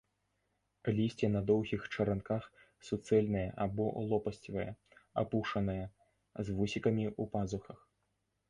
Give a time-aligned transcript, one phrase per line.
[0.99, 2.47] Лісце на доўгіх чаранках,
[2.87, 3.85] суцэльнае або
[4.15, 4.67] лопасцевае,
[5.25, 5.79] апушанае,
[6.49, 7.79] з вусікамі ў пазухах.